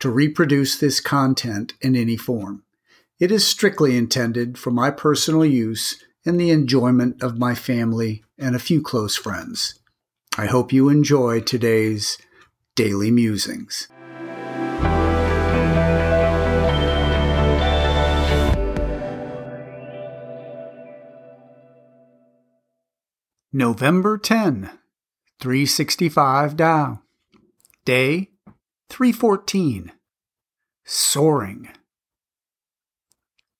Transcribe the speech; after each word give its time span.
to 0.00 0.10
reproduce 0.10 0.78
this 0.78 1.00
content 1.00 1.74
in 1.80 1.96
any 1.96 2.16
form. 2.16 2.62
It 3.18 3.32
is 3.32 3.46
strictly 3.46 3.96
intended 3.96 4.58
for 4.58 4.70
my 4.70 4.90
personal 4.90 5.44
use 5.44 6.02
and 6.24 6.38
the 6.38 6.50
enjoyment 6.50 7.22
of 7.22 7.38
my 7.38 7.54
family 7.54 8.22
and 8.38 8.54
a 8.54 8.60
few 8.60 8.80
close 8.80 9.16
friends. 9.16 9.78
I 10.36 10.46
hope 10.46 10.72
you 10.72 10.88
enjoy 10.88 11.40
today's 11.40 12.18
Daily 12.76 13.10
Musings. 13.10 13.88
November 23.52 24.18
10, 24.18 24.70
365 25.40 26.56
Tao. 26.56 27.02
Day 27.84 28.30
314. 28.90 29.92
Soaring. 30.84 31.68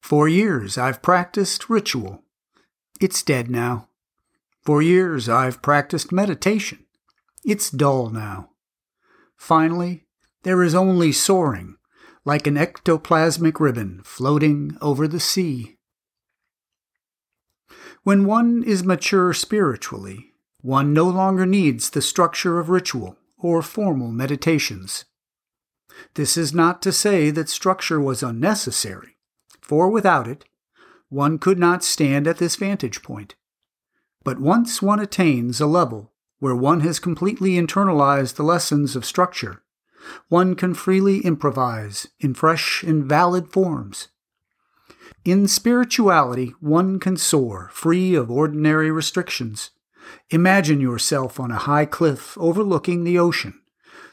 For 0.00 0.26
years 0.26 0.78
I've 0.78 1.02
practiced 1.02 1.68
ritual. 1.68 2.22
It's 3.00 3.22
dead 3.22 3.50
now. 3.50 3.88
For 4.62 4.80
years 4.82 5.28
I've 5.28 5.62
practiced 5.62 6.10
meditation. 6.10 6.86
It's 7.44 7.70
dull 7.70 8.08
now. 8.10 8.50
Finally, 9.36 10.06
there 10.42 10.62
is 10.62 10.74
only 10.74 11.12
soaring, 11.12 11.76
like 12.24 12.46
an 12.46 12.56
ectoplasmic 12.56 13.60
ribbon 13.60 14.00
floating 14.04 14.76
over 14.80 15.06
the 15.06 15.20
sea. 15.20 15.76
When 18.02 18.24
one 18.24 18.64
is 18.64 18.82
mature 18.82 19.34
spiritually, 19.34 20.32
one 20.62 20.92
no 20.92 21.04
longer 21.04 21.44
needs 21.46 21.90
the 21.90 22.02
structure 22.02 22.58
of 22.58 22.70
ritual 22.70 23.16
or 23.38 23.62
formal 23.62 24.10
meditations. 24.10 25.04
This 26.14 26.36
is 26.36 26.54
not 26.54 26.82
to 26.82 26.92
say 26.92 27.30
that 27.30 27.48
structure 27.48 28.00
was 28.00 28.22
unnecessary, 28.22 29.16
for 29.60 29.90
without 29.90 30.28
it, 30.28 30.44
one 31.08 31.38
could 31.38 31.58
not 31.58 31.84
stand 31.84 32.26
at 32.26 32.38
this 32.38 32.56
vantage 32.56 33.02
point. 33.02 33.34
But 34.24 34.40
once 34.40 34.82
one 34.82 35.00
attains 35.00 35.60
a 35.60 35.66
level 35.66 36.12
where 36.38 36.54
one 36.54 36.80
has 36.80 36.98
completely 36.98 37.52
internalized 37.52 38.34
the 38.34 38.42
lessons 38.42 38.94
of 38.94 39.04
structure, 39.04 39.62
one 40.28 40.54
can 40.54 40.74
freely 40.74 41.20
improvise 41.20 42.06
in 42.20 42.34
fresh 42.34 42.82
and 42.82 43.04
valid 43.04 43.48
forms 43.48 44.08
in 45.24 45.46
spirituality, 45.46 46.54
one 46.60 46.98
can 46.98 47.16
soar, 47.16 47.68
free 47.72 48.14
of 48.14 48.30
ordinary 48.30 48.90
restrictions. 48.90 49.70
Imagine 50.30 50.80
yourself 50.80 51.38
on 51.38 51.50
a 51.50 51.58
high 51.58 51.84
cliff 51.84 52.38
overlooking 52.38 53.04
the 53.04 53.18
ocean. 53.18 53.60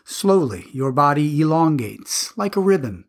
Slowly, 0.08 0.68
your 0.72 0.92
body 0.92 1.42
elongates 1.42 2.38
like 2.38 2.56
a 2.56 2.62
ribbon, 2.62 3.06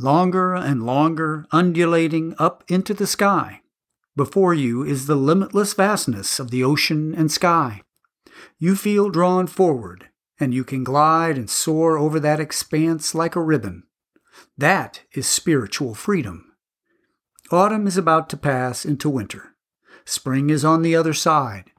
longer 0.00 0.52
and 0.52 0.84
longer, 0.84 1.46
undulating 1.52 2.34
up 2.40 2.64
into 2.66 2.92
the 2.92 3.06
sky. 3.06 3.60
Before 4.16 4.52
you 4.52 4.82
is 4.82 5.06
the 5.06 5.14
limitless 5.14 5.74
vastness 5.74 6.40
of 6.40 6.50
the 6.50 6.64
ocean 6.64 7.14
and 7.14 7.30
sky. 7.30 7.82
You 8.58 8.74
feel 8.74 9.10
drawn 9.10 9.46
forward, 9.46 10.08
and 10.40 10.52
you 10.52 10.64
can 10.64 10.82
glide 10.82 11.38
and 11.38 11.48
soar 11.48 11.96
over 11.96 12.18
that 12.18 12.40
expanse 12.40 13.14
like 13.14 13.36
a 13.36 13.40
ribbon. 13.40 13.84
That 14.58 15.02
is 15.12 15.28
spiritual 15.28 15.94
freedom. 15.94 16.52
Autumn 17.52 17.86
is 17.86 17.96
about 17.96 18.28
to 18.30 18.36
pass 18.36 18.84
into 18.84 19.08
winter. 19.08 19.54
Spring 20.04 20.50
is 20.50 20.64
on 20.64 20.82
the 20.82 20.96
other 20.96 21.14
side, 21.14 21.70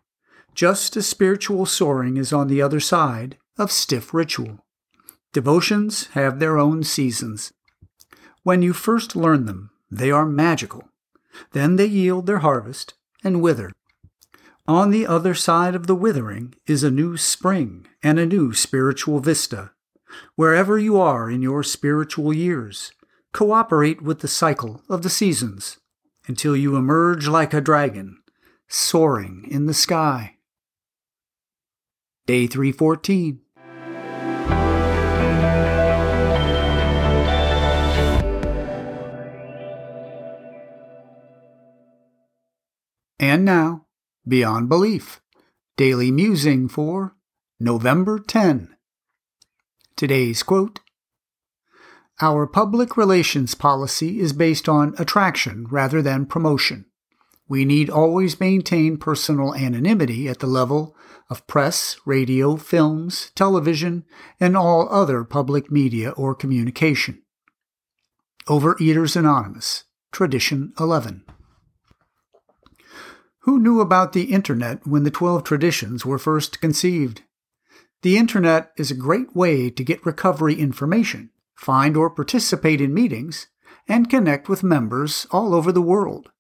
just 0.53 0.95
as 0.95 1.05
spiritual 1.05 1.65
soaring 1.65 2.15
is 2.15 2.31
on 2.31 2.47
the 2.47 2.61
other 2.61 2.79
side 2.79 3.37
of 3.57 3.71
stiff 3.71 4.13
ritual. 4.13 4.65
Devotions 5.33 6.07
have 6.13 6.39
their 6.39 6.57
own 6.57 6.83
seasons. 6.83 7.53
When 8.43 8.61
you 8.61 8.73
first 8.73 9.15
learn 9.15 9.45
them, 9.45 9.71
they 9.91 10.11
are 10.11 10.25
magical. 10.25 10.89
Then 11.51 11.75
they 11.75 11.85
yield 11.85 12.25
their 12.25 12.39
harvest 12.39 12.93
and 13.23 13.41
wither. 13.41 13.71
On 14.67 14.89
the 14.89 15.05
other 15.05 15.33
side 15.33 15.75
of 15.75 15.87
the 15.87 15.95
withering 15.95 16.55
is 16.65 16.83
a 16.83 16.91
new 16.91 17.17
spring 17.17 17.87
and 18.01 18.17
a 18.17 18.25
new 18.25 18.53
spiritual 18.53 19.19
vista. 19.19 19.71
Wherever 20.35 20.77
you 20.79 20.99
are 20.99 21.29
in 21.29 21.41
your 21.41 21.61
spiritual 21.63 22.33
years, 22.33 22.91
Cooperate 23.35 24.01
with 24.01 24.21
the 24.21 24.29
cycle 24.29 24.81
of 24.87 25.01
the 25.01 25.09
seasons 25.09 25.77
until 26.25 26.55
you 26.55 26.77
emerge 26.77 27.27
like 27.27 27.53
a 27.53 27.59
dragon, 27.59 28.21
soaring 28.69 29.45
in 29.51 29.65
the 29.65 29.73
sky. 29.73 30.37
Day 32.25 32.47
314. 32.47 33.41
And 43.19 43.45
now, 43.45 43.85
Beyond 44.27 44.69
Belief, 44.69 45.21
Daily 45.77 46.11
Musing 46.11 46.67
for 46.67 47.15
November 47.59 48.19
10. 48.19 48.75
Today's 49.95 50.43
quote 50.43 50.79
our 52.21 52.47
public 52.47 52.95
relations 52.95 53.55
policy 53.55 54.21
is 54.21 54.31
based 54.31 54.69
on 54.69 54.95
attraction 54.97 55.67
rather 55.69 56.01
than 56.01 56.25
promotion. 56.25 56.85
We 57.49 57.65
need 57.65 57.89
always 57.89 58.39
maintain 58.39 58.97
personal 58.97 59.53
anonymity 59.53 60.29
at 60.29 60.39
the 60.39 60.47
level 60.47 60.95
of 61.29 61.45
press, 61.45 61.97
radio, 62.05 62.55
films, 62.55 63.31
television, 63.35 64.05
and 64.39 64.55
all 64.55 64.87
other 64.89 65.25
public 65.25 65.69
media 65.69 66.11
or 66.11 66.35
communication. 66.35 67.21
Overeaters 68.47 69.17
Anonymous, 69.17 69.83
Tradition 70.13 70.71
11. 70.79 71.25
Who 73.45 73.59
knew 73.59 73.79
about 73.79 74.13
the 74.13 74.33
Internet 74.33 74.85
when 74.85 75.03
the 75.03 75.11
12 75.11 75.43
traditions 75.43 76.05
were 76.05 76.19
first 76.19 76.61
conceived? 76.61 77.21
The 78.01 78.17
Internet 78.17 78.71
is 78.77 78.91
a 78.91 78.95
great 78.95 79.35
way 79.35 79.69
to 79.69 79.83
get 79.83 80.05
recovery 80.05 80.55
information 80.55 81.31
find 81.55 81.95
or 81.97 82.09
participate 82.09 82.81
in 82.81 82.93
meetings, 82.93 83.47
and 83.87 84.09
connect 84.09 84.49
with 84.49 84.63
members 84.63 85.25
all 85.31 85.53
over 85.53 85.71
the 85.71 85.81
world. 85.81 86.31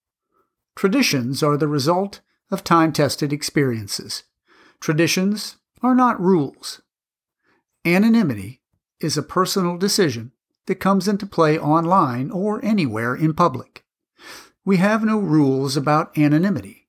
Traditions 0.75 1.41
are 1.41 1.57
the 1.57 1.67
result 1.67 2.21
of 2.51 2.63
time 2.63 2.91
tested 2.91 3.31
experiences. 3.31 4.23
Traditions 4.79 5.57
are 5.81 5.95
not 5.95 6.19
rules. 6.19 6.81
Anonymity 7.85 8.61
is 8.99 9.17
a 9.17 9.23
personal 9.23 9.77
decision 9.77 10.31
that 10.65 10.75
comes 10.75 11.07
into 11.07 11.25
play 11.25 11.57
online 11.57 12.31
or 12.31 12.63
anywhere 12.63 13.15
in 13.15 13.33
public. 13.33 13.85
We 14.65 14.77
have 14.77 15.03
no 15.03 15.19
rules 15.19 15.77
about 15.77 16.17
anonymity. 16.17 16.84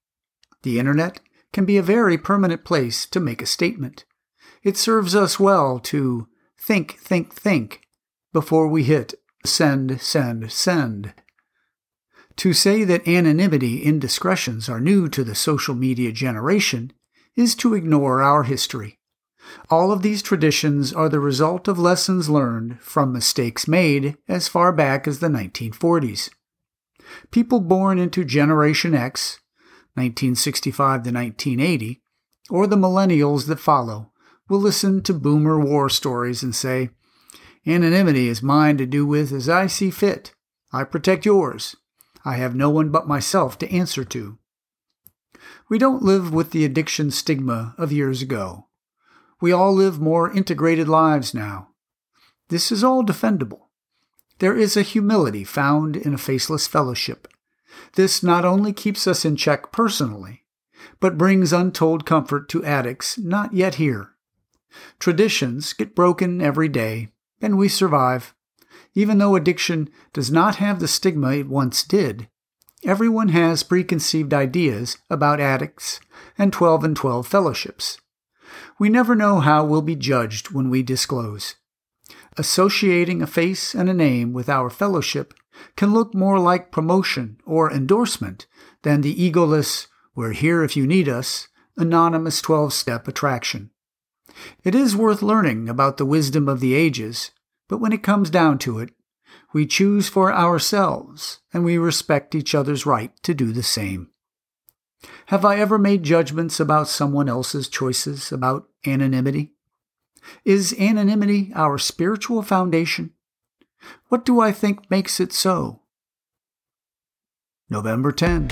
The 0.67 0.81
Internet 0.81 1.21
can 1.53 1.65
be 1.65 1.77
a 1.77 1.83
very 1.97 2.19
permanent 2.19 2.65
place 2.65 3.07
to 3.07 3.21
make 3.21 3.41
a 3.41 3.47
statement. 3.47 4.05
It 4.65 4.77
serves 4.77 5.15
us 5.15 5.39
well 5.39 5.79
to 5.79 6.27
think, 6.59 6.99
think, 6.99 7.33
think, 7.33 7.83
before 8.33 8.67
we 8.67 8.83
hit 8.83 9.15
send, 9.45 10.01
send, 10.01 10.51
send. 10.51 11.15
To 12.39 12.53
say 12.53 12.83
that 12.83 13.07
anonymity 13.07 13.85
indiscretions 13.85 14.69
are 14.69 14.81
new 14.81 15.09
to 15.11 15.23
the 15.23 15.37
social 15.37 15.77
media 15.77 16.11
generation 16.11 16.93
is 17.37 17.55
to 17.55 17.75
ignore 17.75 18.21
our 18.21 18.43
history. 18.43 18.99
All 19.71 19.93
of 19.93 20.03
these 20.03 20.21
traditions 20.21 20.93
are 20.93 21.09
the 21.09 21.21
result 21.21 21.69
of 21.69 21.79
lessons 21.79 22.29
learned 22.29 22.81
from 22.81 23.13
mistakes 23.13 23.69
made 23.69 24.17
as 24.27 24.49
far 24.49 24.73
back 24.73 25.07
as 25.07 25.21
the 25.21 25.29
1940s. 25.29 26.29
People 27.31 27.61
born 27.61 28.01
into 28.01 28.25
Generation 28.25 28.97
X, 28.97 29.39
1965 29.96 30.76
to 31.02 31.10
1980, 31.10 32.02
or 32.48 32.66
the 32.66 32.76
millennials 32.76 33.46
that 33.48 33.58
follow, 33.58 34.12
will 34.48 34.60
listen 34.60 35.02
to 35.02 35.12
boomer 35.12 35.58
war 35.58 35.88
stories 35.88 36.43
and 36.43 36.54
say, 36.54 36.90
Anonymity 37.66 38.28
is 38.28 38.43
mine 38.43 38.76
to 38.78 38.87
do 38.87 39.04
with 39.04 39.32
as 39.32 39.48
I 39.48 39.66
see 39.66 39.90
fit. 39.90 40.34
I 40.72 40.84
protect 40.84 41.26
yours. 41.26 41.75
I 42.25 42.37
have 42.37 42.54
no 42.54 42.70
one 42.70 42.90
but 42.90 43.08
myself 43.08 43.58
to 43.58 43.72
answer 43.72 44.04
to. 44.04 44.38
We 45.69 45.78
don't 45.78 46.02
live 46.02 46.32
with 46.32 46.52
the 46.52 46.64
addiction 46.64 47.10
stigma 47.10 47.75
of 47.76 47.93
years 47.93 48.22
ago. 48.22 48.69
We 49.40 49.52
all 49.52 49.75
live 49.75 50.00
more 50.00 50.32
integrated 50.32 50.88
lives 50.88 51.34
now. 51.34 51.70
This 52.48 52.70
is 52.70 52.84
all 52.84 53.04
defendable. 53.04 53.62
There 54.38 54.56
is 54.56 54.76
a 54.76 54.82
humility 54.82 55.44
found 55.44 55.96
in 55.96 56.14
a 56.14 56.19
faceless 56.19 56.66
fellowship. 56.66 57.26
This 57.95 58.23
not 58.23 58.45
only 58.45 58.73
keeps 58.73 59.07
us 59.07 59.25
in 59.25 59.37
check 59.37 59.73
personally, 59.73 60.45
but 61.01 61.19
brings 61.19 61.53
untold 61.53 62.07
comfort 62.07 62.49
to 62.51 62.65
addicts 62.65 63.19
not 63.19 63.53
yet 63.53 63.77
here. 63.77 64.11
Traditions 64.99 65.73
get 65.73 65.95
broken 65.95 66.41
every 66.41 66.69
day, 66.69 67.09
and 67.41 67.57
we 67.57 67.69
survive. 67.69 68.35
Even 68.95 69.19
though 69.19 69.37
addiction 69.37 69.89
does 70.13 70.31
not 70.31 70.57
have 70.57 70.81
the 70.81 70.89
stigma 70.89 71.33
it 71.33 71.49
once 71.49 71.83
did, 71.83 72.29
everyone 72.85 73.29
has 73.29 73.63
preconceived 73.63 74.33
ideas 74.33 74.99
about 75.11 75.41
addicts 75.41 76.01
and 76.39 76.53
12 76.53 76.85
and 76.85 76.97
12 76.97 77.27
fellowships. 77.27 77.99
We 78.79 78.89
never 78.89 79.15
know 79.15 79.41
how 79.41 79.65
we'll 79.65 79.83
be 79.83 79.97
judged 79.97 80.51
when 80.51 80.71
we 80.71 80.83
disclose. 80.83 81.57
Associating 82.37 83.23
a 83.23 83.27
face 83.27 83.75
and 83.75 83.89
a 83.89 83.95
name 83.95 84.33
with 84.33 84.49
our 84.49 84.71
fellowship 84.71 85.35
can 85.76 85.93
look 85.93 86.14
more 86.14 86.38
like 86.38 86.73
promotion 86.73 87.38
or 87.44 87.73
endorsement 87.73 88.47
than 88.82 89.00
the 89.00 89.14
egoless, 89.14 89.87
we're 90.14 90.32
here 90.32 90.62
if 90.62 90.76
you 90.76 90.87
need 90.87 91.08
us, 91.08 91.49
anonymous 91.76 92.41
12 92.41 92.73
step 92.73 93.06
attraction. 93.06 93.70
It 94.64 94.75
is 94.75 94.97
worth 94.97 95.23
learning 95.23 95.69
about 95.69 95.97
the 95.97 96.06
wisdom 96.06 96.49
of 96.49 96.61
the 96.61 96.75
ages, 96.75 97.31
but 97.69 97.79
when 97.79 97.93
it 97.93 98.03
comes 98.03 98.31
down 98.31 98.58
to 98.58 98.79
it, 98.79 98.91
we 99.53 99.67
choose 99.67 100.08
for 100.08 100.32
ourselves 100.32 101.41
and 101.53 101.64
we 101.64 101.79
respect 101.79 102.35
each 102.35 102.55
other's 102.55 102.87
right 102.87 103.12
to 103.23 103.35
do 103.35 103.53
the 103.53 103.62
same. 103.62 104.11
Have 105.26 105.44
I 105.44 105.58
ever 105.58 105.79
made 105.79 106.03
judgments 106.03 106.61
about 106.61 106.88
someone 106.88 107.29
else's 107.29 107.69
choices 107.69 108.32
about 108.32 108.69
anonymity? 108.87 109.53
Is 110.44 110.75
anonymity 110.79 111.53
our 111.55 111.79
spiritual 111.79 112.43
foundation? 112.43 113.12
What 114.09 114.25
do 114.25 114.41
I 114.41 114.53
think 114.53 114.91
makes 114.91 115.21
it 115.21 115.33
so? 115.33 115.81
November 117.69 118.12
10. 118.12 118.50